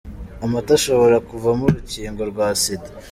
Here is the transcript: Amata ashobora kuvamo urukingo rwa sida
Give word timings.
Amata 0.45 0.71
ashobora 0.79 1.17
kuvamo 1.29 1.63
urukingo 1.69 2.21
rwa 2.31 2.47
sida 2.61 2.89